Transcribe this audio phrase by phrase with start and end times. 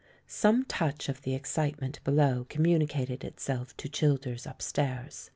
[0.25, 5.29] Some touch of the excitement below communi cated itself to Childers upstairs.